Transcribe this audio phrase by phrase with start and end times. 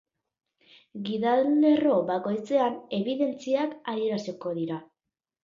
[1.09, 4.81] Gidalerro bakoitzean ebidentziak adieraziko dira.